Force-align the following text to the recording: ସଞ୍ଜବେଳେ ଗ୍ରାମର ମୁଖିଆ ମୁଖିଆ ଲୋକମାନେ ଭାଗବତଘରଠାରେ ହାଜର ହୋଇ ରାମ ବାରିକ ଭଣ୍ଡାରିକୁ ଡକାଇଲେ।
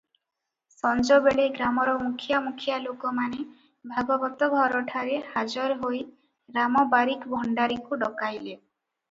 ସଞ୍ଜବେଳେ 0.75 1.43
ଗ୍ରାମର 1.57 1.93
ମୁଖିଆ 2.05 2.39
ମୁଖିଆ 2.45 2.79
ଲୋକମାନେ 2.85 3.45
ଭାଗବତଘରଠାରେ 3.91 5.21
ହାଜର 5.37 5.77
ହୋଇ 5.85 6.01
ରାମ 6.59 6.85
ବାରିକ 6.97 7.33
ଭଣ୍ଡାରିକୁ 7.37 8.03
ଡକାଇଲେ। 8.07 8.59